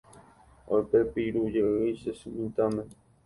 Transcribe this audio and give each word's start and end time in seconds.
Oipepirũjey 0.73 1.87
che 2.01 2.11
sy 2.19 2.29
mitãme. 2.37 2.83